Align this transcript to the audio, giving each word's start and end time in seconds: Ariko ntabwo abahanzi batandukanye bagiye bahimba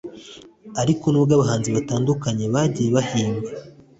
Ariko 0.81 1.05
ntabwo 1.09 1.31
abahanzi 1.37 1.69
batandukanye 1.75 2.45
bagiye 2.53 2.89
bahimba 2.97 3.49